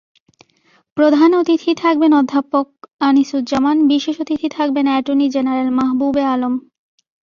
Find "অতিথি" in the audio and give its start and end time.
1.33-1.71, 4.21-4.47